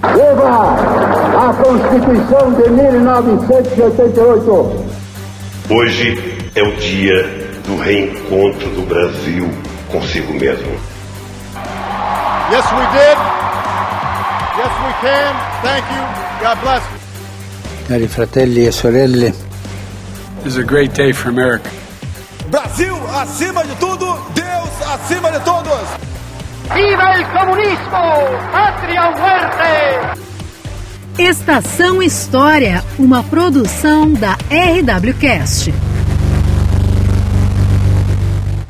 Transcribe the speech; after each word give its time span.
Viva 0.00 0.76
a 1.36 1.52
Constituição 1.54 2.52
de 2.52 2.70
1988! 2.70 4.86
Hoje 5.70 6.38
é 6.54 6.62
o 6.62 6.72
dia 6.76 7.24
do 7.66 7.76
reencontro 7.76 8.70
do 8.70 8.82
Brasil 8.86 9.50
consigo 9.90 10.32
mesmo. 10.34 10.70
Yes, 12.50 12.64
we 12.72 12.86
did. 12.92 13.18
Yes, 14.56 14.72
we 14.86 14.92
can. 15.02 15.34
Thank 15.62 15.84
you. 15.90 16.02
God 16.42 16.58
bless. 16.62 16.82
Cari 17.88 18.08
fratelli 18.08 18.66
e 18.66 18.72
sorelle, 18.72 19.32
This 20.44 20.52
is 20.54 20.58
a 20.58 20.62
great 20.62 20.92
day 20.94 21.12
for 21.12 21.28
America. 21.30 21.68
Brasil 22.50 22.94
acima 23.20 23.64
de 23.64 23.74
tudo, 23.76 24.16
Deus 24.32 24.70
acima 24.94 25.30
de 25.32 25.40
todos. 25.40 25.88
¡Viva 26.74 27.14
el 27.14 27.24
comunismo! 27.28 28.50
¡Patria 28.52 29.10
muerte! 29.12 30.20
Estação 31.18 32.02
História, 32.02 32.84
uma 32.98 33.24
produção 33.24 34.12
da 34.12 34.34
RWCast. 34.50 35.72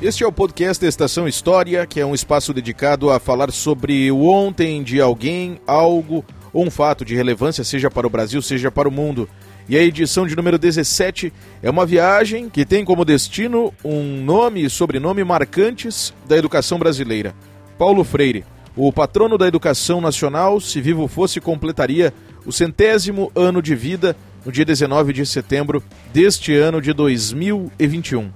Este 0.01 0.23
é 0.23 0.27
o 0.27 0.33
podcast 0.33 0.81
da 0.81 0.89
Estação 0.89 1.27
História, 1.27 1.85
que 1.87 1.99
é 1.99 2.07
um 2.07 2.15
espaço 2.15 2.55
dedicado 2.55 3.11
a 3.11 3.19
falar 3.19 3.51
sobre 3.51 4.11
o 4.13 4.27
ontem 4.27 4.83
de 4.85 5.01
alguém, 5.01 5.61
algo 5.67 6.25
ou 6.53 6.65
um 6.65 6.71
fato 6.71 7.05
de 7.05 7.17
relevância, 7.17 7.65
seja 7.65 7.91
para 7.91 8.07
o 8.07 8.11
Brasil, 8.11 8.41
seja 8.41 8.71
para 8.71 8.89
o 8.89 8.93
mundo. 8.93 9.29
E 9.69 9.77
a 9.77 9.83
edição 9.83 10.25
de 10.25 10.37
número 10.37 10.57
17 10.57 11.33
é 11.61 11.69
uma 11.69 11.85
viagem 11.85 12.49
que 12.49 12.65
tem 12.65 12.85
como 12.85 13.05
destino 13.05 13.75
um 13.85 14.23
nome 14.23 14.65
e 14.65 14.71
sobrenome 14.71 15.25
marcantes 15.25 16.15
da 16.27 16.39
educação 16.39 16.79
brasileira. 16.79 17.35
Paulo 17.79 18.03
Freire, 18.03 18.45
o 18.77 18.93
patrono 18.93 19.39
da 19.39 19.47
educação 19.47 20.01
nacional, 20.01 20.61
se 20.61 20.81
vivo 20.81 21.07
fosse, 21.07 21.41
completaria 21.41 22.13
o 22.45 22.51
centésimo 22.51 23.31
ano 23.37 23.63
de 23.63 23.77
vida 23.77 24.17
no 24.45 24.51
dia 24.51 24.65
19 24.65 25.13
de 25.13 25.25
setembro 25.25 25.81
deste 26.13 26.53
ano 26.57 26.83
de 26.83 26.93
2021. 26.93 28.33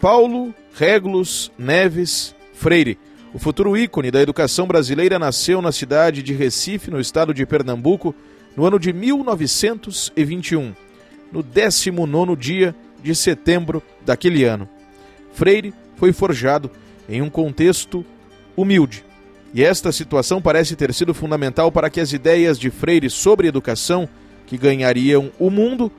Paulo 0.00 0.54
Regulus 0.74 1.52
Neves 1.58 2.34
Freire, 2.54 2.98
o 3.34 3.38
futuro 3.38 3.76
ícone 3.76 4.10
da 4.10 4.22
educação 4.22 4.66
brasileira, 4.66 5.18
nasceu 5.18 5.60
na 5.60 5.70
cidade 5.70 6.22
de 6.22 6.32
Recife, 6.32 6.90
no 6.90 6.98
estado 6.98 7.34
de 7.34 7.44
Pernambuco, 7.44 8.14
no 8.56 8.64
ano 8.64 8.78
de 8.78 8.90
1921, 8.90 10.74
no 11.30 11.42
19 11.42 12.36
dia 12.36 12.74
de 13.02 13.14
setembro 13.14 13.82
daquele 14.04 14.44
ano. 14.44 14.68
Freire 15.32 15.72
foi 15.96 16.12
forjado 16.12 16.70
em 17.08 17.22
um 17.22 17.30
contexto 17.30 18.04
humilde. 18.56 19.04
E 19.52 19.64
esta 19.64 19.90
situação 19.90 20.40
parece 20.40 20.76
ter 20.76 20.94
sido 20.94 21.12
fundamental 21.12 21.72
para 21.72 21.90
que 21.90 22.00
as 22.00 22.12
ideias 22.12 22.58
de 22.58 22.70
Freire 22.70 23.10
sobre 23.10 23.48
educação, 23.48 24.08
que 24.46 24.56
ganhariam 24.56 25.30
o 25.38 25.50
mundo, 25.50 25.90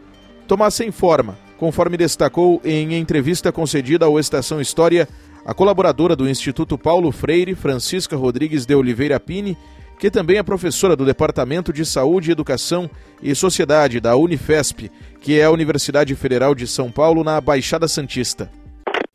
tomassem 0.48 0.92
forma, 0.92 1.38
conforme 1.58 1.98
destacou 1.98 2.62
em 2.64 2.96
entrevista 2.96 3.52
concedida 3.52 4.06
ao 4.06 4.20
Estação 4.20 4.62
História 4.62 5.08
a 5.46 5.54
colaboradora 5.54 6.16
do 6.16 6.30
Instituto 6.30 6.78
Paulo 6.78 7.12
Freire, 7.12 7.56
Francisca 7.56 8.16
Rodrigues 8.16 8.66
de 8.66 8.76
Oliveira 8.76 9.20
Pini, 9.20 9.58
que 10.02 10.10
também 10.10 10.40
é 10.40 10.44
professora 10.44 10.96
do 10.96 11.06
Departamento 11.06 11.72
de 11.72 11.86
Saúde, 11.86 12.32
Educação 12.32 12.90
e 13.22 13.36
Sociedade 13.36 14.00
da 14.00 14.16
Unifesp, 14.16 14.90
que 15.22 15.40
é 15.40 15.44
a 15.44 15.52
Universidade 15.52 16.16
Federal 16.16 16.56
de 16.56 16.66
São 16.66 16.92
Paulo, 16.92 17.24
na 17.24 17.40
Baixada 17.40 17.88
Santista. 17.88 18.52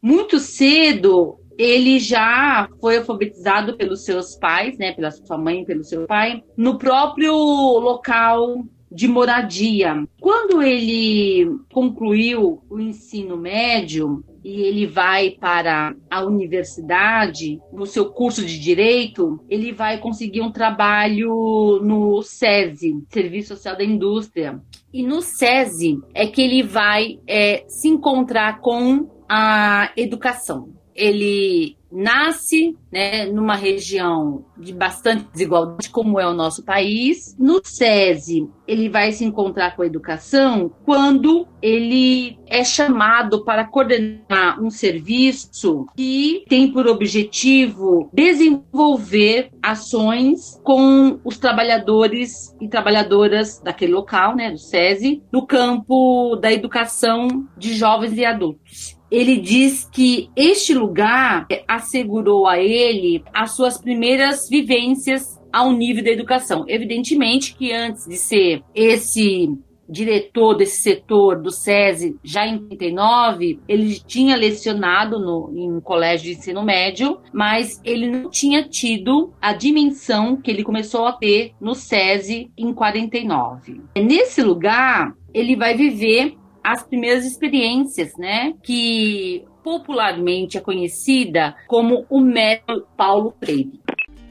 Muito 0.01 0.39
cedo, 0.39 1.41
ele 1.59 1.99
já 1.99 2.69
foi 2.81 2.99
alfabetizado 2.99 3.77
pelos 3.77 4.05
seus 4.05 4.37
pais, 4.37 4.79
né, 4.79 4.93
pela 4.93 5.11
sua 5.11 5.37
mãe, 5.37 5.65
pelo 5.65 5.83
seu 5.83 6.07
pai, 6.07 6.41
no 6.57 6.79
próprio 6.79 7.35
local 7.35 8.65
de 8.89 9.09
moradia. 9.09 10.07
Quando 10.21 10.63
ele 10.63 11.51
concluiu 11.73 12.63
o 12.71 12.79
ensino 12.79 13.37
médio 13.37 14.23
e 14.47 14.63
ele 14.63 14.87
vai 14.87 15.31
para 15.31 15.97
a 16.09 16.25
universidade, 16.25 17.59
no 17.73 17.85
seu 17.85 18.13
curso 18.13 18.47
de 18.47 18.61
direito, 18.61 19.45
ele 19.51 19.73
vai 19.73 19.99
conseguir 19.99 20.41
um 20.41 20.53
trabalho 20.53 21.81
no 21.83 22.23
SESI, 22.23 23.03
Serviço 23.09 23.57
Social 23.57 23.77
da 23.77 23.83
Indústria. 23.83 24.63
E 24.93 25.03
no 25.03 25.21
SESI 25.21 25.99
é 26.15 26.29
que 26.29 26.41
ele 26.41 26.63
vai 26.63 27.19
é, 27.27 27.65
se 27.67 27.89
encontrar 27.89 28.61
com 28.61 29.11
a 29.29 29.91
educação. 29.97 30.69
Ele 30.95 31.76
nasce 31.91 32.77
né, 32.91 33.27
numa 33.27 33.55
região 33.55 34.45
de 34.57 34.73
bastante 34.73 35.27
desigualdade, 35.33 35.91
como 35.91 36.19
é 36.21 36.27
o 36.27 36.35
nosso 36.35 36.63
país. 36.63 37.37
No 37.39 37.61
SESI, 37.63 38.49
ele 38.67 38.89
vai 38.89 39.13
se 39.13 39.25
encontrar 39.25 39.77
com 39.77 39.83
a 39.83 39.87
educação 39.87 40.71
quando 40.85 41.47
ele 41.63 42.39
é 42.47 42.65
chamado 42.65 43.45
para 43.45 43.65
coordenar 43.65 44.63
um 44.63 44.71
serviço 44.71 45.87
que 45.97 46.45
tem 46.49 46.71
por 46.73 46.87
objetivo 46.87 48.11
desenvolver 48.13 49.51
ações 49.63 50.61
com 50.63 51.19
os 51.25 51.39
trabalhadores 51.39 52.55
e 52.61 52.69
trabalhadoras 52.69 53.61
daquele 53.61 53.93
local, 53.93 54.35
né, 54.35 54.51
do 54.51 54.59
SESI, 54.59 55.23
no 55.33 55.47
campo 55.47 56.37
da 56.37 56.53
educação 56.53 57.47
de 57.57 57.75
jovens 57.75 58.17
e 58.17 58.25
adultos 58.25 58.96
ele 59.11 59.37
diz 59.37 59.85
que 59.85 60.29
este 60.37 60.75
lugar 60.75 61.47
assegurou 61.67 62.47
a 62.47 62.59
ele 62.59 63.23
as 63.33 63.53
suas 63.53 63.79
primeiras 63.79 64.49
vivências 64.49 65.41
ao 65.53 65.73
nível 65.73 66.05
da 66.05 66.11
educação. 66.11 66.65
Evidentemente 66.69 67.55
que 67.55 67.73
antes 67.73 68.07
de 68.07 68.17
ser 68.17 68.63
esse 68.75 69.49
diretor 69.89 70.55
desse 70.55 70.83
setor 70.83 71.41
do 71.41 71.51
SESI 71.51 72.17
já 72.23 72.47
em 72.47 72.67
89, 72.71 73.61
ele 73.69 74.01
tinha 74.01 74.37
lecionado 74.37 75.19
no, 75.19 75.53
em 75.55 75.73
um 75.73 75.81
colégio 75.81 76.27
de 76.27 76.39
ensino 76.39 76.63
médio, 76.63 77.21
mas 77.33 77.81
ele 77.85 78.09
não 78.09 78.29
tinha 78.29 78.69
tido 78.69 79.33
a 79.41 79.53
dimensão 79.53 80.37
que 80.37 80.51
ele 80.51 80.65
começou 80.65 81.07
a 81.07 81.13
ter 81.13 81.53
no 81.61 81.75
SESI 81.75 82.51
em 82.57 82.73
49. 82.73 83.81
Nesse 83.97 84.43
lugar, 84.43 85.15
ele 85.33 85.57
vai 85.57 85.77
viver 85.77 86.37
as 86.67 86.83
primeiras 86.83 87.25
experiências, 87.25 88.17
né? 88.19 88.53
Que 88.61 89.45
popularmente 89.63 90.59
é 90.59 90.61
conhecida 90.61 91.55
como 91.69 92.05
o 92.11 92.21
método 92.21 92.85
Paulo 92.97 93.33
Freire. 93.39 93.81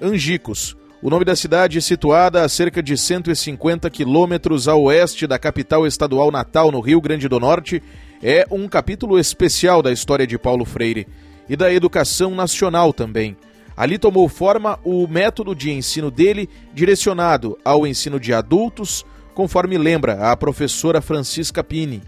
Angicos. 0.02 0.76
O 1.02 1.10
nome 1.10 1.24
da 1.24 1.36
cidade, 1.36 1.82
situada 1.82 2.44
a 2.44 2.50
cerca 2.50 2.84
de 2.84 2.98
150 2.98 3.90
quilômetros 3.90 4.68
a 4.68 4.76
oeste 4.76 5.26
da 5.26 5.40
capital 5.40 5.88
estadual 5.88 6.30
Natal, 6.30 6.72
no 6.72 6.82
Rio 6.82 7.00
Grande 7.00 7.30
do 7.30 7.40
Norte, 7.40 7.82
é 8.22 8.46
um 8.52 8.68
capítulo 8.68 9.18
especial 9.18 9.82
da 9.82 9.92
história 9.92 10.28
de 10.28 10.38
Paulo 10.38 10.66
Freire 10.66 11.08
e 11.48 11.56
da 11.56 11.72
educação 11.72 12.32
nacional 12.32 12.92
também. 12.92 13.38
Ali 13.78 13.98
tomou 13.98 14.28
forma 14.28 14.78
o 14.84 15.08
método 15.08 15.56
de 15.56 15.72
ensino 15.72 16.12
dele, 16.12 16.50
direcionado 16.74 17.58
ao 17.64 17.88
ensino 17.88 18.20
de 18.20 18.34
adultos, 18.34 19.06
conforme 19.34 19.78
lembra 19.78 20.32
a 20.32 20.36
professora 20.36 21.02
Francisca 21.02 21.64
Pini. 21.64 22.02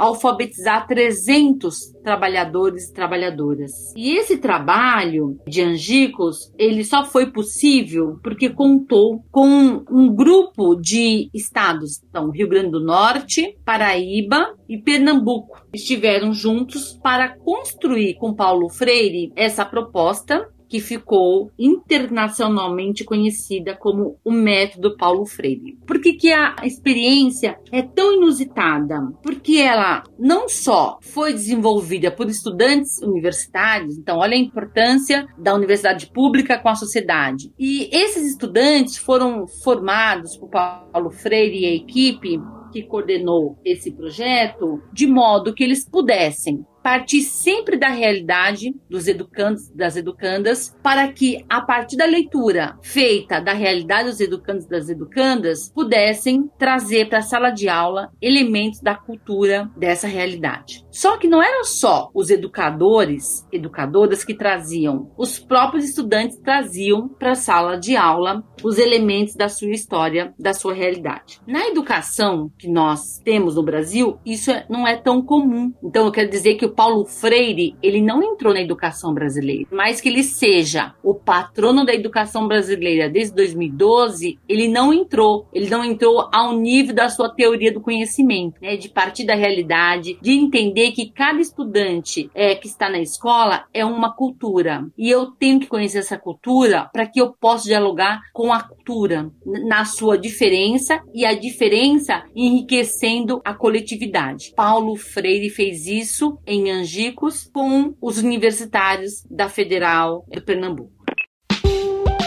Alfabetizar 0.00 0.86
300 0.86 1.92
trabalhadores 2.02 2.88
e 2.88 2.94
trabalhadoras. 2.94 3.70
E 3.94 4.16
esse 4.16 4.38
trabalho 4.38 5.38
de 5.46 5.60
Angicos, 5.60 6.50
ele 6.58 6.82
só 6.82 7.04
foi 7.04 7.30
possível 7.30 8.18
porque 8.22 8.48
contou 8.48 9.22
com 9.30 9.84
um 9.90 10.08
grupo 10.14 10.74
de 10.74 11.28
estados, 11.34 12.02
então 12.08 12.30
Rio 12.30 12.48
Grande 12.48 12.70
do 12.70 12.82
Norte, 12.82 13.58
Paraíba 13.62 14.54
e 14.66 14.78
Pernambuco, 14.78 15.60
estiveram 15.74 16.32
juntos 16.32 16.98
para 17.02 17.36
construir 17.36 18.14
com 18.14 18.34
Paulo 18.34 18.70
Freire 18.70 19.30
essa 19.36 19.66
proposta 19.66 20.48
que 20.70 20.80
ficou 20.80 21.50
internacionalmente 21.58 23.04
conhecida 23.04 23.76
como 23.76 24.16
o 24.24 24.30
método 24.30 24.96
Paulo 24.96 25.26
Freire. 25.26 25.76
Por 25.84 26.00
que, 26.00 26.12
que 26.12 26.32
a 26.32 26.54
experiência 26.62 27.58
é 27.72 27.82
tão 27.82 28.14
inusitada? 28.14 29.00
Porque 29.20 29.56
ela 29.56 30.04
não 30.16 30.48
só 30.48 30.98
foi 31.02 31.32
desenvolvida 31.32 32.12
por 32.12 32.28
estudantes 32.28 33.02
universitários, 33.02 33.98
então 33.98 34.18
olha 34.18 34.34
a 34.34 34.38
importância 34.38 35.26
da 35.36 35.52
universidade 35.54 36.06
pública 36.12 36.56
com 36.56 36.68
a 36.68 36.76
sociedade. 36.76 37.50
E 37.58 37.88
esses 37.92 38.24
estudantes 38.30 38.96
foram 38.96 39.48
formados 39.64 40.36
por 40.36 40.48
Paulo 40.48 41.10
Freire 41.10 41.62
e 41.62 41.66
a 41.66 41.74
equipe 41.74 42.38
que 42.70 42.84
coordenou 42.84 43.58
esse 43.64 43.90
projeto, 43.90 44.80
de 44.92 45.08
modo 45.08 45.52
que 45.52 45.64
eles 45.64 45.88
pudessem 45.88 46.64
partir 46.82 47.22
sempre 47.22 47.76
da 47.76 47.88
realidade 47.88 48.74
dos 48.88 49.06
educandos, 49.06 49.68
das 49.70 49.96
educandas, 49.96 50.76
para 50.82 51.10
que, 51.12 51.44
a 51.48 51.60
partir 51.60 51.96
da 51.96 52.04
leitura 52.04 52.78
feita 52.82 53.40
da 53.40 53.52
realidade 53.52 54.10
dos 54.10 54.20
educandos 54.20 54.66
das 54.66 54.88
educandas, 54.88 55.70
pudessem 55.70 56.50
trazer 56.58 57.08
para 57.08 57.18
a 57.18 57.22
sala 57.22 57.50
de 57.50 57.68
aula 57.68 58.10
elementos 58.20 58.80
da 58.80 58.94
cultura 58.94 59.70
dessa 59.76 60.06
realidade. 60.06 60.84
Só 60.90 61.16
que 61.16 61.28
não 61.28 61.42
eram 61.42 61.64
só 61.64 62.10
os 62.14 62.30
educadores, 62.30 63.46
educadoras 63.52 64.24
que 64.24 64.34
traziam, 64.34 65.10
os 65.16 65.38
próprios 65.38 65.84
estudantes 65.84 66.38
traziam 66.38 67.08
para 67.08 67.32
a 67.32 67.36
sala 67.36 67.78
de 67.78 67.96
aula 67.96 68.42
os 68.62 68.78
elementos 68.78 69.34
da 69.34 69.48
sua 69.48 69.70
história, 69.70 70.34
da 70.38 70.52
sua 70.52 70.74
realidade. 70.74 71.40
Na 71.46 71.66
educação 71.66 72.50
que 72.58 72.68
nós 72.68 73.18
temos 73.24 73.54
no 73.54 73.62
Brasil, 73.62 74.18
isso 74.24 74.50
é, 74.50 74.66
não 74.68 74.86
é 74.86 74.96
tão 74.96 75.22
comum. 75.22 75.72
Então, 75.82 76.06
eu 76.06 76.12
quero 76.12 76.30
dizer 76.30 76.54
que 76.54 76.69
o 76.70 76.72
Paulo 76.72 77.04
Freire, 77.04 77.74
ele 77.82 78.00
não 78.00 78.22
entrou 78.22 78.54
na 78.54 78.60
educação 78.60 79.12
brasileira, 79.12 79.66
mas 79.70 80.00
que 80.00 80.08
ele 80.08 80.22
seja 80.22 80.94
o 81.02 81.14
patrono 81.14 81.84
da 81.84 81.92
educação 81.92 82.46
brasileira 82.46 83.08
desde 83.08 83.34
2012, 83.34 84.38
ele 84.48 84.68
não 84.68 84.92
entrou. 84.92 85.48
Ele 85.52 85.68
não 85.68 85.84
entrou 85.84 86.28
ao 86.32 86.56
nível 86.56 86.94
da 86.94 87.08
sua 87.08 87.28
teoria 87.28 87.72
do 87.72 87.80
conhecimento, 87.80 88.60
né? 88.60 88.76
De 88.76 88.88
partir 88.88 89.24
da 89.24 89.34
realidade, 89.34 90.16
de 90.22 90.32
entender 90.32 90.92
que 90.92 91.10
cada 91.10 91.40
estudante 91.40 92.30
é, 92.34 92.54
que 92.54 92.68
está 92.68 92.88
na 92.88 93.00
escola 93.00 93.64
é 93.74 93.84
uma 93.84 94.14
cultura. 94.14 94.86
E 94.96 95.10
eu 95.10 95.26
tenho 95.26 95.58
que 95.58 95.66
conhecer 95.66 95.98
essa 95.98 96.16
cultura 96.16 96.88
para 96.92 97.06
que 97.06 97.20
eu 97.20 97.32
possa 97.32 97.64
dialogar 97.64 98.20
com 98.32 98.52
a 98.52 98.62
cultura 98.62 99.30
na 99.44 99.84
sua 99.84 100.16
diferença 100.16 101.00
e 101.12 101.24
a 101.24 101.34
diferença 101.34 102.24
enriquecendo 102.34 103.40
a 103.44 103.52
coletividade. 103.54 104.52
Paulo 104.54 104.94
Freire 104.96 105.50
fez 105.50 105.86
isso 105.86 106.38
em 106.46 106.59
em 106.60 106.70
Angicos 106.70 107.48
com 107.52 107.94
os 108.00 108.18
universitários 108.18 109.24
da 109.30 109.48
Federal 109.48 110.24
do 110.28 110.42
Pernambuco. 110.42 110.92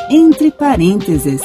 Entre 0.10 0.52
parênteses. 0.52 1.42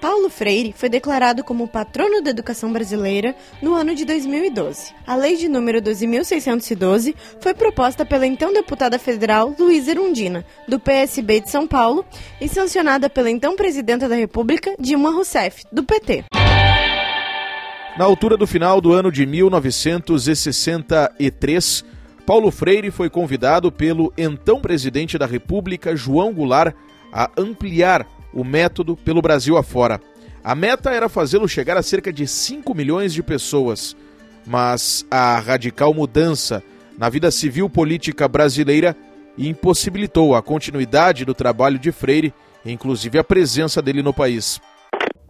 Paulo 0.00 0.28
Freire 0.28 0.74
foi 0.76 0.88
declarado 0.88 1.44
como 1.44 1.68
patrono 1.68 2.20
da 2.20 2.30
educação 2.30 2.72
brasileira 2.72 3.36
no 3.60 3.72
ano 3.72 3.94
de 3.94 4.04
2012. 4.04 4.92
A 5.06 5.14
lei 5.14 5.36
de 5.36 5.48
número 5.48 5.80
12.612 5.80 7.14
foi 7.40 7.54
proposta 7.54 8.04
pela 8.04 8.26
então 8.26 8.52
deputada 8.52 8.98
federal 8.98 9.54
Luísa 9.56 9.92
Erundina, 9.92 10.44
do 10.66 10.80
PSB 10.80 11.40
de 11.40 11.50
São 11.50 11.68
Paulo, 11.68 12.04
e 12.40 12.48
sancionada 12.48 13.08
pela 13.08 13.30
então 13.30 13.54
presidenta 13.54 14.08
da 14.08 14.16
República, 14.16 14.74
Dilma 14.78 15.12
Rousseff, 15.12 15.64
do 15.70 15.84
PT. 15.84 16.24
Na 17.96 18.04
altura 18.06 18.36
do 18.38 18.46
final 18.46 18.80
do 18.80 18.94
ano 18.94 19.12
de 19.12 19.26
1963, 19.26 21.84
Paulo 22.24 22.50
Freire 22.50 22.90
foi 22.90 23.10
convidado 23.10 23.70
pelo 23.70 24.10
então 24.16 24.62
presidente 24.62 25.18
da 25.18 25.26
República, 25.26 25.94
João 25.94 26.32
Goulart, 26.32 26.74
a 27.12 27.30
ampliar 27.36 28.06
o 28.32 28.42
método 28.42 28.96
pelo 28.96 29.20
Brasil 29.20 29.58
afora. 29.58 30.00
A 30.42 30.54
meta 30.54 30.90
era 30.90 31.06
fazê-lo 31.06 31.46
chegar 31.46 31.76
a 31.76 31.82
cerca 31.82 32.10
de 32.10 32.26
5 32.26 32.74
milhões 32.74 33.12
de 33.12 33.22
pessoas, 33.22 33.94
mas 34.46 35.04
a 35.10 35.38
radical 35.38 35.92
mudança 35.92 36.62
na 36.96 37.10
vida 37.10 37.30
civil 37.30 37.68
política 37.68 38.26
brasileira 38.26 38.96
impossibilitou 39.36 40.34
a 40.34 40.40
continuidade 40.40 41.26
do 41.26 41.34
trabalho 41.34 41.78
de 41.78 41.92
Freire, 41.92 42.32
inclusive 42.64 43.18
a 43.18 43.24
presença 43.24 43.82
dele 43.82 44.02
no 44.02 44.14
país. 44.14 44.58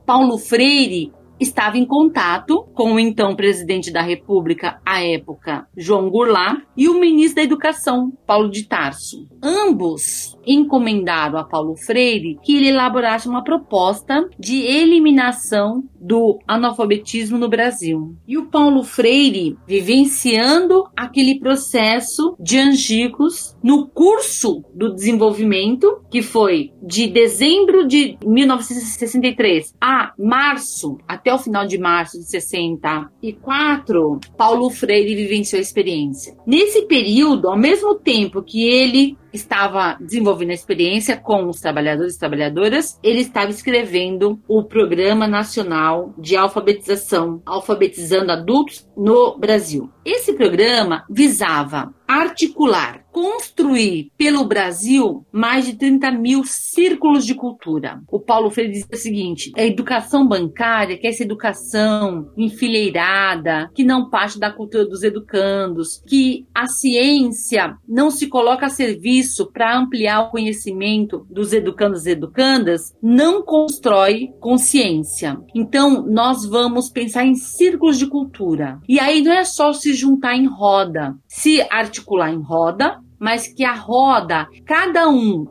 Paulo 0.06 0.38
Freire 0.38 1.10
estava 1.42 1.76
em 1.76 1.84
contato 1.84 2.64
com 2.74 2.94
o 2.94 3.00
então 3.00 3.34
presidente 3.34 3.92
da 3.92 4.00
República 4.00 4.80
à 4.84 5.02
época, 5.02 5.66
João 5.76 6.08
Goulart, 6.08 6.62
e 6.76 6.88
o 6.88 6.98
ministro 6.98 7.36
da 7.36 7.42
Educação, 7.42 8.12
Paulo 8.26 8.50
de 8.50 8.64
Tarso. 8.64 9.26
Ambos 9.42 10.36
encomendaram 10.46 11.38
a 11.38 11.44
Paulo 11.44 11.76
Freire 11.76 12.38
que 12.42 12.56
ele 12.56 12.68
elaborasse 12.68 13.28
uma 13.28 13.44
proposta 13.44 14.28
de 14.38 14.62
eliminação 14.62 15.82
do 16.00 16.38
analfabetismo 16.48 17.38
no 17.38 17.48
Brasil. 17.48 18.16
E 18.26 18.36
o 18.36 18.46
Paulo 18.46 18.82
Freire, 18.82 19.56
vivenciando 19.66 20.84
aquele 20.96 21.38
processo 21.38 22.36
de 22.40 22.58
Angicos 22.58 23.56
no 23.62 23.86
curso 23.86 24.64
do 24.74 24.92
desenvolvimento, 24.92 26.01
que 26.12 26.20
foi 26.20 26.74
de 26.82 27.06
dezembro 27.06 27.88
de 27.88 28.18
1963 28.22 29.74
a 29.80 30.12
março, 30.18 30.98
até 31.08 31.32
o 31.32 31.38
final 31.38 31.66
de 31.66 31.78
março 31.78 32.18
de 32.18 32.28
64, 32.28 34.20
Paulo 34.36 34.68
Freire 34.68 35.14
vivenciou 35.14 35.58
a 35.58 35.62
experiência. 35.62 36.36
Nesse 36.46 36.82
período, 36.82 37.48
ao 37.48 37.56
mesmo 37.56 37.94
tempo 37.94 38.42
que 38.42 38.68
ele 38.68 39.16
estava 39.32 39.96
desenvolvendo 39.98 40.50
a 40.50 40.54
experiência 40.54 41.16
com 41.16 41.48
os 41.48 41.60
trabalhadores 41.60 42.14
e 42.14 42.18
trabalhadoras, 42.18 42.98
ele 43.02 43.20
estava 43.20 43.50
escrevendo 43.50 44.38
o 44.46 44.62
Programa 44.62 45.26
Nacional 45.26 46.14
de 46.18 46.36
Alfabetização, 46.36 47.40
alfabetizando 47.46 48.30
adultos 48.30 48.86
no 48.96 49.38
Brasil. 49.38 49.88
Esse 50.04 50.34
programa 50.34 51.04
visava 51.08 51.94
articular, 52.06 53.04
construir 53.10 54.10
pelo 54.16 54.44
Brasil 54.44 55.24
mais 55.32 55.66
de 55.66 55.74
30 55.74 56.10
mil 56.12 56.44
círculos 56.44 57.24
de 57.24 57.34
cultura. 57.34 58.00
O 58.10 58.20
Paulo 58.20 58.50
Freire 58.50 58.72
diz 58.72 58.86
o 58.90 58.96
seguinte: 58.96 59.52
a 59.56 59.64
educação 59.64 60.26
bancária, 60.26 60.96
que 60.98 61.06
é 61.06 61.10
essa 61.10 61.22
educação 61.22 62.30
enfileirada, 62.36 63.70
que 63.74 63.84
não 63.84 64.10
parte 64.10 64.38
da 64.38 64.50
cultura 64.50 64.84
dos 64.84 65.02
educandos, 65.02 66.02
que 66.06 66.46
a 66.54 66.66
ciência 66.66 67.76
não 67.88 68.10
se 68.10 68.26
coloca 68.26 68.66
a 68.66 68.70
serviço 68.70 69.50
para 69.52 69.76
ampliar 69.76 70.22
o 70.22 70.30
conhecimento 70.30 71.26
dos 71.30 71.52
educandos 71.52 72.06
e 72.06 72.10
educandas, 72.10 72.94
não 73.02 73.42
constrói 73.42 74.32
consciência. 74.40 75.38
Então, 75.54 76.06
nós 76.06 76.46
vamos 76.46 76.88
pensar 76.88 77.24
em 77.24 77.34
círculos 77.34 77.98
de 77.98 78.06
cultura. 78.06 78.80
E 78.88 78.98
aí 78.98 79.20
não 79.22 79.32
é 79.32 79.44
só 79.44 79.72
se 79.72 79.94
juntar 79.94 80.34
em 80.36 80.46
roda, 80.46 81.14
se 81.26 81.60
articular 81.70 82.01
em 82.30 82.42
roda, 82.42 83.00
mas 83.18 83.46
que 83.46 83.64
a 83.64 83.74
roda, 83.74 84.48
cada 84.66 85.08
um, 85.08 85.46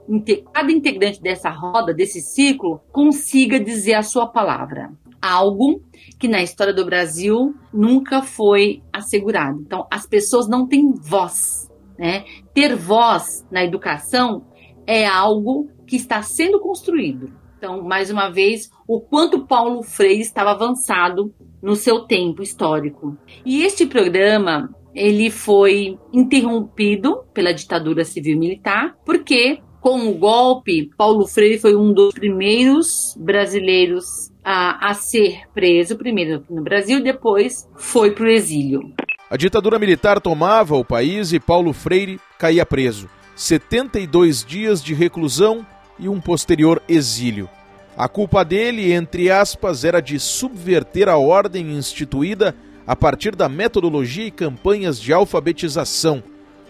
cada 0.53 0.71
integrante 0.71 1.21
dessa 1.21 1.49
roda, 1.49 1.93
desse 1.93 2.19
ciclo, 2.19 2.81
consiga 2.91 3.59
dizer 3.59 3.93
a 3.93 4.03
sua 4.03 4.27
palavra. 4.27 4.91
Algo 5.21 5.81
que 6.19 6.27
na 6.27 6.41
história 6.41 6.73
do 6.73 6.85
Brasil 6.85 7.55
nunca 7.73 8.21
foi 8.21 8.81
assegurado. 8.91 9.61
Então, 9.61 9.87
as 9.89 10.05
pessoas 10.05 10.49
não 10.49 10.67
têm 10.67 10.91
voz. 10.91 11.71
Né? 11.97 12.25
Ter 12.53 12.75
voz 12.75 13.45
na 13.51 13.63
educação 13.63 14.43
é 14.85 15.05
algo 15.07 15.69
que 15.87 15.95
está 15.95 16.21
sendo 16.21 16.59
construído. 16.59 17.31
Então, 17.57 17.83
mais 17.83 18.09
uma 18.09 18.29
vez, 18.29 18.69
o 18.87 18.99
quanto 18.99 19.45
Paulo 19.45 19.83
Freire 19.83 20.21
estava 20.21 20.51
avançado 20.51 21.31
no 21.61 21.75
seu 21.75 22.01
tempo 22.05 22.41
histórico. 22.41 23.15
E 23.45 23.63
este 23.63 23.85
programa 23.85 24.69
ele 24.93 25.29
foi 25.29 25.97
interrompido 26.13 27.23
pela 27.33 27.53
ditadura 27.53 28.03
civil-militar, 28.03 28.95
porque 29.05 29.59
com 29.81 30.07
o 30.07 30.13
golpe, 30.13 30.91
Paulo 30.95 31.25
Freire 31.25 31.57
foi 31.57 31.75
um 31.75 31.91
dos 31.91 32.13
primeiros 32.13 33.15
brasileiros 33.19 34.31
a, 34.43 34.89
a 34.89 34.93
ser 34.93 35.41
preso, 35.53 35.97
primeiro 35.97 36.43
no 36.49 36.61
Brasil, 36.61 37.01
depois 37.01 37.67
foi 37.75 38.11
para 38.11 38.25
o 38.25 38.29
exílio. 38.29 38.93
A 39.29 39.37
ditadura 39.37 39.79
militar 39.79 40.21
tomava 40.21 40.75
o 40.75 40.85
país 40.85 41.33
e 41.33 41.39
Paulo 41.39 41.73
Freire 41.73 42.19
caía 42.37 42.65
preso. 42.65 43.09
72 43.35 44.45
dias 44.45 44.83
de 44.83 44.93
reclusão 44.93 45.65
e 45.97 46.07
um 46.07 46.21
posterior 46.21 46.81
exílio. 46.87 47.49
A 47.97 48.07
culpa 48.07 48.43
dele, 48.43 48.91
entre 48.91 49.31
aspas, 49.31 49.83
era 49.83 49.99
de 49.99 50.19
subverter 50.19 51.09
a 51.09 51.17
ordem 51.17 51.71
instituída 51.71 52.55
a 52.91 52.95
partir 52.97 53.37
da 53.37 53.47
metodologia 53.47 54.25
e 54.25 54.31
campanhas 54.31 54.99
de 54.99 55.13
alfabetização. 55.13 56.21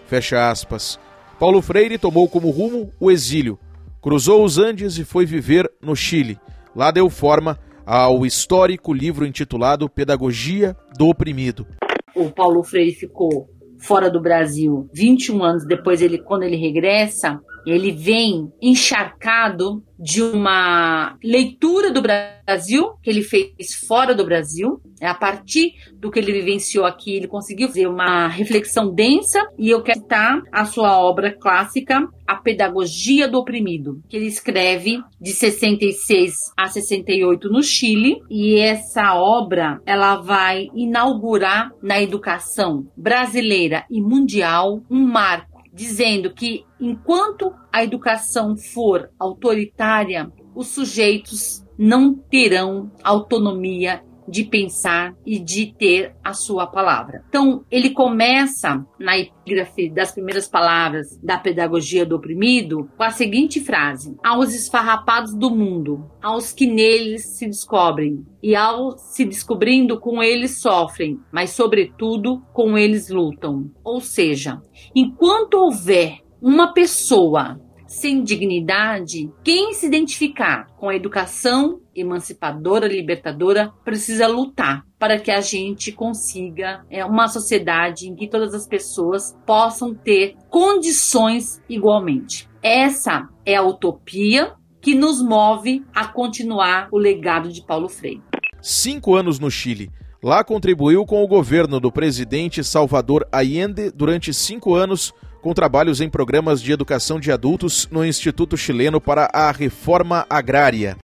Fecha 0.06 0.48
aspas. 0.48 0.96
Paulo 1.36 1.60
Freire 1.60 1.98
tomou 1.98 2.28
como 2.28 2.48
rumo 2.48 2.92
o 3.00 3.10
exílio, 3.10 3.58
cruzou 4.00 4.44
os 4.44 4.56
Andes 4.56 4.98
e 4.98 5.04
foi 5.04 5.26
viver 5.26 5.68
no 5.82 5.96
Chile. 5.96 6.38
Lá 6.76 6.92
deu 6.92 7.10
forma 7.10 7.58
ao 7.84 8.24
histórico 8.24 8.92
livro 8.92 9.26
intitulado 9.26 9.88
Pedagogia 9.88 10.76
do 10.96 11.08
Oprimido. 11.08 11.66
O 12.14 12.30
Paulo 12.30 12.62
Freire 12.62 12.94
ficou 12.94 13.48
fora 13.76 14.08
do 14.08 14.20
Brasil 14.20 14.88
21 14.94 15.42
anos 15.42 15.66
depois, 15.66 16.00
ele, 16.00 16.18
quando 16.18 16.44
ele 16.44 16.56
regressa, 16.56 17.40
ele 17.66 17.92
vem 17.92 18.52
encharcado 18.60 19.82
de 19.98 20.20
uma 20.20 21.16
leitura 21.22 21.92
do 21.92 22.02
Brasil 22.02 22.94
que 23.02 23.08
ele 23.08 23.22
fez 23.22 23.74
fora 23.86 24.14
do 24.14 24.24
Brasil. 24.24 24.80
É 25.00 25.06
a 25.06 25.14
partir 25.14 25.74
do 25.94 26.10
que 26.10 26.18
ele 26.18 26.32
vivenciou 26.32 26.84
aqui, 26.84 27.14
ele 27.14 27.28
conseguiu 27.28 27.68
fazer 27.68 27.86
uma 27.86 28.26
reflexão 28.26 28.92
densa 28.92 29.40
e 29.56 29.70
eu 29.70 29.82
quero 29.82 30.02
citar 30.02 30.42
a 30.50 30.64
sua 30.64 30.98
obra 30.98 31.32
clássica, 31.32 32.08
A 32.26 32.36
Pedagogia 32.36 33.28
do 33.28 33.38
Oprimido, 33.38 34.00
que 34.08 34.16
ele 34.16 34.26
escreve 34.26 35.00
de 35.20 35.32
66 35.32 36.34
a 36.56 36.68
68 36.68 37.48
no 37.48 37.62
Chile, 37.62 38.20
e 38.28 38.56
essa 38.58 39.14
obra 39.14 39.80
ela 39.86 40.16
vai 40.16 40.68
inaugurar 40.74 41.70
na 41.82 42.00
educação 42.00 42.86
brasileira 42.96 43.84
e 43.90 44.00
mundial 44.00 44.82
um 44.90 45.06
marco 45.06 45.51
dizendo 45.72 46.32
que 46.34 46.64
enquanto 46.78 47.54
a 47.72 47.82
educação 47.82 48.56
for 48.56 49.10
autoritária, 49.18 50.30
os 50.54 50.68
sujeitos 50.68 51.64
não 51.78 52.14
terão 52.14 52.92
autonomia 53.02 54.04
de 54.28 54.44
pensar 54.44 55.14
e 55.26 55.38
de 55.38 55.72
ter 55.72 56.14
a 56.22 56.32
sua 56.32 56.66
palavra. 56.66 57.24
Então, 57.28 57.64
ele 57.70 57.90
começa 57.90 58.84
na 58.98 59.18
epígrafe 59.18 59.90
das 59.90 60.12
primeiras 60.12 60.48
palavras 60.48 61.18
da 61.22 61.38
pedagogia 61.38 62.06
do 62.06 62.16
oprimido 62.16 62.88
com 62.96 63.02
a 63.02 63.10
seguinte 63.10 63.60
frase: 63.60 64.16
Aos 64.24 64.54
esfarrapados 64.54 65.34
do 65.34 65.50
mundo, 65.50 66.10
aos 66.22 66.52
que 66.52 66.66
neles 66.66 67.36
se 67.36 67.46
descobrem, 67.46 68.24
e 68.42 68.56
ao 68.56 68.98
se 68.98 69.24
descobrindo 69.24 70.00
com 70.00 70.22
eles 70.22 70.60
sofrem, 70.60 71.18
mas 71.30 71.50
sobretudo 71.50 72.42
com 72.52 72.76
eles 72.76 73.08
lutam. 73.08 73.70
Ou 73.84 74.00
seja, 74.00 74.60
enquanto 74.94 75.54
houver 75.54 76.18
uma 76.40 76.72
pessoa 76.72 77.60
sem 77.92 78.24
dignidade, 78.24 79.30
quem 79.44 79.74
se 79.74 79.86
identificar 79.86 80.66
com 80.78 80.88
a 80.88 80.96
educação 80.96 81.78
emancipadora, 81.94 82.88
libertadora, 82.88 83.70
precisa 83.84 84.26
lutar 84.26 84.86
para 84.98 85.20
que 85.20 85.30
a 85.30 85.42
gente 85.42 85.92
consiga 85.92 86.84
é, 86.88 87.04
uma 87.04 87.28
sociedade 87.28 88.08
em 88.08 88.14
que 88.14 88.26
todas 88.26 88.54
as 88.54 88.66
pessoas 88.66 89.36
possam 89.44 89.94
ter 89.94 90.36
condições 90.48 91.60
igualmente. 91.68 92.48
Essa 92.62 93.28
é 93.44 93.56
a 93.56 93.62
utopia 93.62 94.54
que 94.80 94.94
nos 94.94 95.22
move 95.22 95.84
a 95.94 96.08
continuar 96.08 96.88
o 96.90 96.96
legado 96.96 97.52
de 97.52 97.62
Paulo 97.62 97.90
Freire. 97.90 98.22
Cinco 98.62 99.14
anos 99.14 99.38
no 99.38 99.50
Chile. 99.50 99.90
Lá 100.22 100.42
contribuiu 100.42 101.04
com 101.04 101.22
o 101.22 101.28
governo 101.28 101.78
do 101.78 101.92
presidente 101.92 102.64
Salvador 102.64 103.26
Allende 103.30 103.90
durante 103.90 104.32
cinco 104.32 104.74
anos 104.74 105.12
com 105.42 105.52
trabalhos 105.52 106.00
em 106.00 106.08
programas 106.08 106.62
de 106.62 106.72
educação 106.72 107.18
de 107.18 107.32
adultos 107.32 107.88
no 107.90 108.04
Instituto 108.04 108.56
Chileno 108.56 109.00
para 109.00 109.28
a 109.32 109.50
Reforma 109.50 110.24
Agrária. 110.30 110.96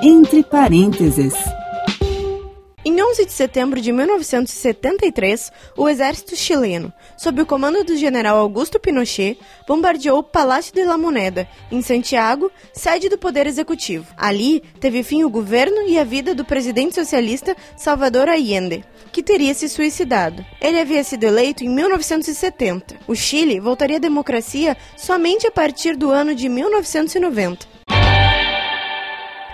Entre 0.00 0.42
parênteses. 0.44 1.34
Em 2.86 3.02
11 3.02 3.24
de 3.24 3.32
setembro 3.32 3.80
de 3.80 3.90
1973, 3.90 5.50
o 5.74 5.88
exército 5.88 6.36
chileno, 6.36 6.92
sob 7.16 7.40
o 7.40 7.46
comando 7.46 7.82
do 7.82 7.96
general 7.96 8.36
Augusto 8.36 8.78
Pinochet, 8.78 9.38
bombardeou 9.66 10.18
o 10.18 10.22
Palácio 10.22 10.74
de 10.74 10.84
la 10.84 10.98
Moneda, 10.98 11.48
em 11.72 11.80
Santiago, 11.80 12.52
sede 12.74 13.08
do 13.08 13.16
Poder 13.16 13.46
Executivo. 13.46 14.04
Ali 14.18 14.62
teve 14.80 15.02
fim 15.02 15.24
o 15.24 15.30
governo 15.30 15.88
e 15.88 15.98
a 15.98 16.04
vida 16.04 16.34
do 16.34 16.44
presidente 16.44 16.94
socialista 16.94 17.56
Salvador 17.74 18.28
Allende, 18.28 18.84
que 19.10 19.22
teria 19.22 19.54
se 19.54 19.66
suicidado. 19.66 20.44
Ele 20.60 20.78
havia 20.78 21.02
sido 21.02 21.24
eleito 21.24 21.64
em 21.64 21.70
1970. 21.70 22.96
O 23.08 23.14
Chile 23.14 23.60
voltaria 23.60 23.96
à 23.96 24.00
democracia 24.00 24.76
somente 24.94 25.46
a 25.46 25.50
partir 25.50 25.96
do 25.96 26.10
ano 26.10 26.34
de 26.34 26.50
1990. 26.50 27.66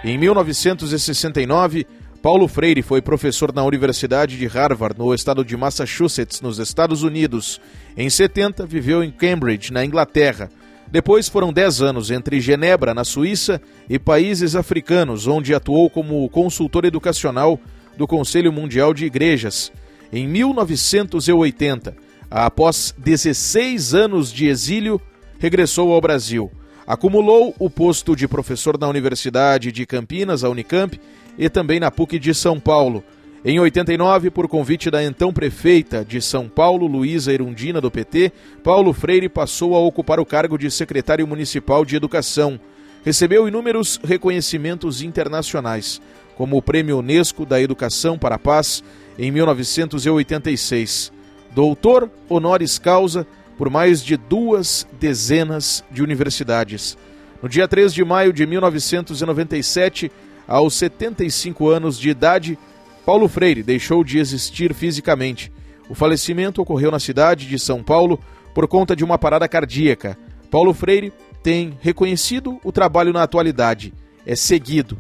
Em 0.03 0.19
1969, 0.19 1.87
Paulo 2.23 2.47
Freire 2.47 2.83
foi 2.83 3.01
professor 3.01 3.51
na 3.51 3.65
Universidade 3.65 4.37
de 4.37 4.47
Harvard, 4.47 4.99
no 4.99 5.15
estado 5.15 5.43
de 5.43 5.57
Massachusetts, 5.57 6.43
nos 6.43 6.59
Estados 6.59 7.03
Unidos. 7.03 7.59
Em 7.97 8.11
70, 8.11 8.67
viveu 8.67 9.03
em 9.03 9.11
Cambridge, 9.11 9.73
na 9.73 9.87
Inglaterra. 9.87 10.51
Depois 10.93 11.31
foram 11.31 11.51
10 11.51 11.81
anos 11.81 12.11
entre 12.11 12.39
Genebra, 12.39 12.93
na 12.93 13.05
Suíça, 13.05 13.59
e 13.89 13.99
países 13.99 14.55
africanos, 14.55 15.27
onde 15.27 15.55
atuou 15.55 15.89
como 15.89 16.29
consultor 16.29 16.85
educacional 16.85 17.59
do 17.97 18.07
Conselho 18.07 18.53
Mundial 18.53 18.93
de 18.93 19.07
Igrejas. 19.07 19.73
Em 20.13 20.29
1980, 20.29 21.97
após 22.31 22.95
16 22.99 23.95
anos 23.95 24.31
de 24.31 24.47
exílio, 24.47 25.01
regressou 25.39 25.91
ao 25.91 26.01
Brasil. 26.03 26.51
Acumulou 26.91 27.55
o 27.57 27.71
posto 27.71 28.17
de 28.17 28.27
professor 28.27 28.77
na 28.77 28.89
Universidade 28.89 29.71
de 29.71 29.87
Campinas, 29.87 30.43
a 30.43 30.49
Unicamp, 30.49 31.01
e 31.39 31.49
também 31.49 31.79
na 31.79 31.89
PUC 31.89 32.19
de 32.19 32.35
São 32.35 32.59
Paulo. 32.59 33.05
Em 33.45 33.61
89, 33.61 34.29
por 34.31 34.49
convite 34.49 34.91
da 34.91 35.01
então 35.01 35.33
prefeita 35.33 36.05
de 36.05 36.21
São 36.21 36.49
Paulo, 36.49 36.89
Luísa 36.89 37.33
Erundina, 37.33 37.81
do 37.81 37.93
PT, 37.93 38.33
Paulo 38.65 38.93
Freire 38.93 39.29
passou 39.29 39.77
a 39.77 39.79
ocupar 39.79 40.19
o 40.19 40.27
cargo 40.27 40.59
de 40.59 40.69
secretário 40.69 41.25
municipal 41.29 41.85
de 41.85 41.95
Educação. 41.95 42.59
Recebeu 43.05 43.47
inúmeros 43.47 44.01
reconhecimentos 44.03 45.01
internacionais, 45.01 46.03
como 46.37 46.57
o 46.57 46.63
Prêmio 46.63 46.99
Unesco 46.99 47.47
da 47.47 47.63
Educação 47.63 48.19
para 48.19 48.35
a 48.35 48.39
Paz 48.39 48.83
em 49.17 49.31
1986. 49.31 51.13
Doutor 51.55 52.11
honoris 52.29 52.81
causa 52.81 53.25
por 53.61 53.69
mais 53.69 54.03
de 54.03 54.17
duas 54.17 54.87
dezenas 54.99 55.85
de 55.91 56.03
universidades. 56.03 56.97
No 57.43 57.47
dia 57.47 57.69
3 57.69 57.93
de 57.93 58.03
maio 58.03 58.33
de 58.33 58.47
1997, 58.47 60.11
aos 60.49 60.73
75 60.77 61.69
anos 61.69 61.99
de 61.99 62.09
idade, 62.09 62.59
Paulo 63.05 63.29
Freire 63.29 63.63
deixou 63.63 64.03
de 64.03 64.19
existir 64.19 64.73
fisicamente. 64.73 65.53
O 65.91 65.95
falecimento 65.95 66.63
ocorreu 66.63 66.91
na 66.91 66.99
cidade 66.99 67.47
de 67.47 67.59
São 67.59 67.83
Paulo 67.83 68.19
por 68.55 68.67
conta 68.67 68.97
de 68.97 69.05
uma 69.05 69.19
parada 69.19 69.47
cardíaca. 69.47 70.17
Paulo 70.51 70.73
Freire 70.73 71.13
tem 71.43 71.77
reconhecido 71.83 72.59
o 72.65 72.73
trabalho 72.73 73.13
na 73.13 73.23
atualidade, 73.25 73.93
é 74.25 74.35
seguido, 74.35 74.97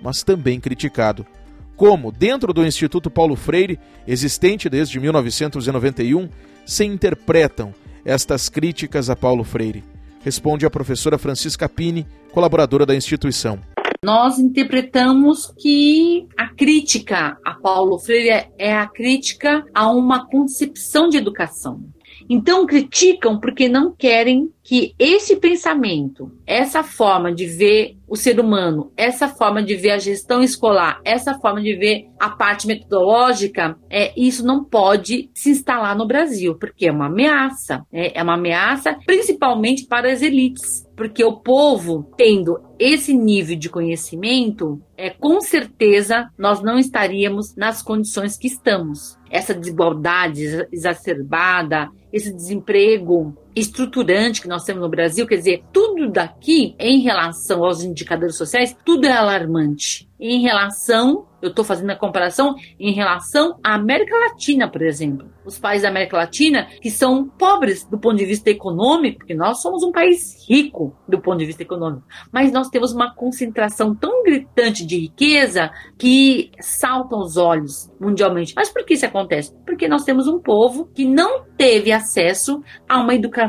mas 0.00 0.22
também 0.22 0.60
criticado. 0.60 1.26
Como, 1.74 2.12
dentro 2.12 2.52
do 2.52 2.64
Instituto 2.64 3.10
Paulo 3.10 3.34
Freire, 3.34 3.76
existente 4.06 4.68
desde 4.68 5.00
1991, 5.00 6.28
se 6.64 6.84
interpretam 6.84 7.74
estas 8.04 8.48
críticas 8.48 9.08
a 9.08 9.16
Paulo 9.16 9.44
Freire? 9.44 9.84
Responde 10.22 10.64
a 10.66 10.70
professora 10.70 11.18
Francisca 11.18 11.68
Pini, 11.68 12.06
colaboradora 12.32 12.84
da 12.84 12.94
instituição 12.94 13.60
nós 14.04 14.38
interpretamos 14.38 15.50
que 15.58 16.28
a 16.36 16.48
crítica 16.48 17.38
a 17.42 17.54
Paulo 17.54 17.98
Freire 17.98 18.48
é 18.58 18.76
a 18.76 18.86
crítica 18.86 19.64
a 19.74 19.90
uma 19.90 20.26
concepção 20.28 21.08
de 21.08 21.16
educação. 21.16 21.80
Então 22.28 22.66
criticam 22.66 23.38
porque 23.38 23.68
não 23.68 23.94
querem 23.94 24.50
que 24.64 24.94
esse 24.98 25.36
pensamento, 25.36 26.32
essa 26.46 26.82
forma 26.82 27.32
de 27.32 27.46
ver 27.46 27.98
o 28.08 28.16
ser 28.16 28.40
humano, 28.40 28.90
essa 28.96 29.28
forma 29.28 29.62
de 29.62 29.76
ver 29.76 29.90
a 29.90 29.98
gestão 29.98 30.42
escolar, 30.42 31.00
essa 31.04 31.34
forma 31.34 31.60
de 31.60 31.74
ver 31.74 32.08
a 32.18 32.30
parte 32.30 32.66
metodológica, 32.66 33.76
é, 33.90 34.12
isso 34.18 34.44
não 34.44 34.64
pode 34.64 35.30
se 35.34 35.50
instalar 35.50 35.96
no 35.96 36.06
Brasil, 36.06 36.54
porque 36.54 36.86
é 36.86 36.92
uma 36.92 37.06
ameaça. 37.06 37.84
É, 37.92 38.18
é 38.18 38.22
uma 38.22 38.34
ameaça 38.34 38.96
principalmente 39.04 39.86
para 39.86 40.10
as 40.10 40.22
elites. 40.22 40.84
Porque 40.96 41.24
o 41.24 41.40
povo, 41.40 42.08
tendo 42.16 42.56
esse 42.78 43.12
nível 43.12 43.56
de 43.56 43.68
conhecimento, 43.68 44.80
é, 44.96 45.10
com 45.10 45.40
certeza 45.40 46.30
nós 46.38 46.62
não 46.62 46.78
estaríamos 46.78 47.54
nas 47.56 47.82
condições 47.82 48.38
que 48.38 48.46
estamos. 48.46 49.18
Essa 49.28 49.52
desigualdade 49.52 50.44
exacerbada, 50.72 51.90
esse 52.14 52.32
desemprego 52.32 53.34
estruturante 53.54 54.42
que 54.42 54.48
nós 54.48 54.64
temos 54.64 54.82
no 54.82 54.88
Brasil, 54.88 55.26
quer 55.26 55.36
dizer, 55.36 55.64
tudo 55.72 56.10
daqui 56.10 56.74
em 56.78 57.00
relação 57.00 57.64
aos 57.64 57.82
indicadores 57.82 58.36
sociais, 58.36 58.76
tudo 58.84 59.06
é 59.06 59.12
alarmante. 59.12 60.08
Em 60.18 60.40
relação, 60.40 61.26
eu 61.42 61.50
estou 61.50 61.64
fazendo 61.64 61.90
a 61.90 61.96
comparação 61.96 62.54
em 62.80 62.92
relação 62.92 63.58
à 63.62 63.74
América 63.74 64.16
Latina, 64.16 64.66
por 64.70 64.80
exemplo. 64.80 65.28
Os 65.44 65.58
países 65.58 65.82
da 65.82 65.90
América 65.90 66.16
Latina 66.16 66.66
que 66.80 66.90
são 66.90 67.28
pobres 67.28 67.84
do 67.84 67.98
ponto 67.98 68.16
de 68.16 68.24
vista 68.24 68.48
econômico, 68.48 69.18
porque 69.18 69.34
nós 69.34 69.60
somos 69.60 69.82
um 69.82 69.92
país 69.92 70.48
rico 70.48 70.96
do 71.06 71.20
ponto 71.20 71.38
de 71.38 71.44
vista 71.44 71.62
econômico, 71.62 72.06
mas 72.32 72.50
nós 72.50 72.68
temos 72.68 72.92
uma 72.92 73.14
concentração 73.14 73.94
tão 73.94 74.22
gritante 74.22 74.86
de 74.86 74.98
riqueza 74.98 75.70
que 75.98 76.50
saltam 76.58 77.18
os 77.18 77.36
olhos 77.36 77.90
mundialmente. 78.00 78.54
Mas 78.56 78.70
por 78.70 78.84
que 78.84 78.94
isso 78.94 79.04
acontece? 79.04 79.54
Porque 79.66 79.86
nós 79.86 80.04
temos 80.04 80.26
um 80.26 80.38
povo 80.38 80.88
que 80.94 81.04
não 81.04 81.44
teve 81.58 81.92
acesso 81.92 82.62
a 82.88 83.00
uma 83.00 83.14
educação 83.14 83.43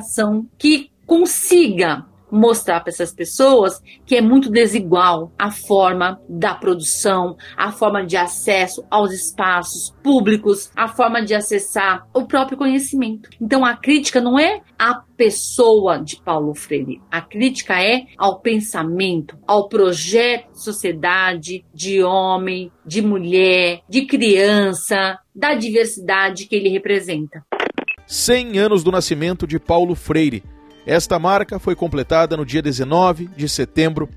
que 0.58 0.90
consiga 1.06 2.06
mostrar 2.32 2.82
para 2.82 2.90
essas 2.90 3.14
pessoas 3.14 3.82
que 4.06 4.16
é 4.16 4.22
muito 4.22 4.50
desigual 4.50 5.32
a 5.38 5.52
forma 5.52 6.20
da 6.28 6.54
produção, 6.54 7.36
a 7.56 7.72
forma 7.72 8.06
de 8.06 8.18
acesso 8.18 8.84
aos 8.90 9.12
espaços 9.14 9.96
públicos, 10.04 10.72
a 10.76 10.88
forma 10.88 11.24
de 11.24 11.34
acessar 11.34 12.08
o 12.14 12.26
próprio 12.26 12.58
conhecimento. 12.58 13.30
Então 13.40 13.64
a 13.64 13.76
crítica 13.76 14.20
não 14.20 14.38
é 14.38 14.62
a 14.78 15.02
pessoa 15.16 15.98
de 15.98 16.22
Paulo 16.22 16.54
Freire, 16.54 17.02
a 17.10 17.22
crítica 17.22 17.82
é 17.82 18.06
ao 18.18 18.42
pensamento, 18.42 19.38
ao 19.48 19.70
projeto 19.70 20.52
de 20.52 20.64
sociedade, 20.64 21.66
de 21.74 22.04
homem, 22.04 22.72
de 22.86 23.02
mulher, 23.02 23.80
de 23.88 24.06
criança, 24.06 25.18
da 25.34 25.54
diversidade 25.54 26.48
que 26.48 26.56
ele 26.56 26.70
representa. 26.70 27.46
100 28.08 28.58
anos 28.60 28.84
do 28.84 28.92
nascimento 28.92 29.48
de 29.48 29.60
Paulo 29.60 29.96
Freire 29.96 30.44
esta 30.86 31.18
marca 31.18 31.58
foi 31.58 31.76
completada 31.76 32.38
no 32.38 32.46
dia 32.46 32.62
19 32.62 33.28
de 33.36 33.50
setembro 33.50 34.08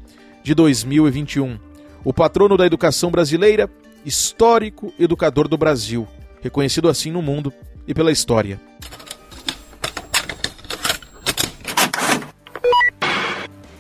de 0.43 0.55
2021. 0.55 1.59
O 2.05 2.13
patrono 2.13 2.59
da 2.59 2.67
educação 2.67 3.11
brasileira, 3.11 3.71
histórico 4.05 4.93
educador 4.99 5.49
do 5.49 5.57
Brasil, 5.57 6.07
reconhecido 6.43 6.91
assim 6.91 7.11
no 7.11 7.23
mundo 7.23 7.51
e 7.87 7.95
pela 7.95 8.13
história. 8.13 8.61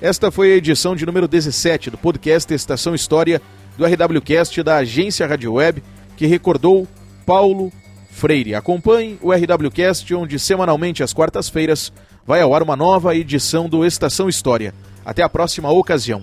Esta 0.00 0.30
foi 0.30 0.52
a 0.52 0.56
edição 0.56 0.96
de 0.96 1.04
número 1.04 1.28
17 1.28 1.90
do 1.90 1.98
podcast 1.98 2.52
Estação 2.54 2.94
História 2.94 3.42
do 3.76 3.84
RWCast 3.84 4.62
da 4.62 4.76
agência 4.76 5.26
Rádio 5.26 5.52
Web, 5.52 5.82
que 6.16 6.24
recordou 6.24 6.88
Paulo 7.26 7.70
Freire. 8.18 8.54
Acompanhe 8.54 9.16
o 9.22 9.32
RWCast, 9.32 10.12
onde 10.14 10.38
semanalmente 10.38 11.02
às 11.02 11.12
quartas-feiras 11.12 11.92
vai 12.26 12.42
ao 12.42 12.52
ar 12.52 12.62
uma 12.62 12.76
nova 12.76 13.14
edição 13.14 13.68
do 13.68 13.86
Estação 13.86 14.28
História. 14.28 14.74
Até 15.04 15.22
a 15.22 15.28
próxima 15.28 15.70
ocasião. 15.70 16.22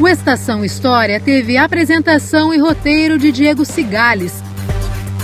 O 0.00 0.08
Estação 0.08 0.64
História 0.64 1.20
teve 1.20 1.56
apresentação 1.56 2.54
e 2.54 2.58
roteiro 2.58 3.18
de 3.18 3.30
Diego 3.30 3.64
Cigales. 3.64 4.42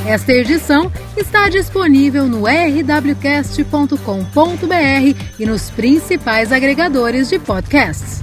Esta 0.07 0.33
edição 0.33 0.91
está 1.17 1.49
disponível 1.49 2.27
no 2.27 2.45
rwcast.com.br 2.45 3.97
e 5.39 5.47
nos 5.47 5.71
principais 5.71 6.53
agregadores 6.53 7.29
de 7.29 7.39
podcasts. 7.39 8.23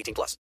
18 0.00 0.14
plus. 0.14 0.36